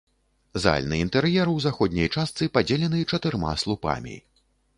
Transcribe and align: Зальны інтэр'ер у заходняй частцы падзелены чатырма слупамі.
Зальны 0.63 0.95
інтэр'ер 1.05 1.51
у 1.51 1.53
заходняй 1.65 2.09
частцы 2.15 2.49
падзелены 2.57 3.05
чатырма 3.15 3.53
слупамі. 3.67 4.19